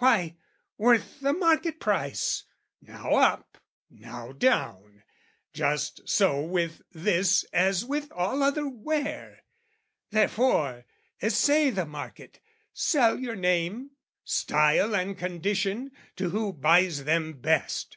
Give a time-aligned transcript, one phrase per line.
[0.00, 0.36] Why,
[0.76, 2.44] worth the market price,
[2.82, 3.56] now up,
[3.88, 5.02] now down,
[5.54, 9.44] Just so with this as with all other ware:
[10.10, 10.84] Therefore
[11.22, 12.38] essay the market,
[12.74, 13.92] sell your name,
[14.24, 17.96] Style and condition to who buys them best!